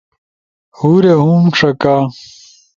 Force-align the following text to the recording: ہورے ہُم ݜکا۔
ہورے 0.77 1.13
ہُم 1.23 1.41
ݜکا۔ 1.57 1.95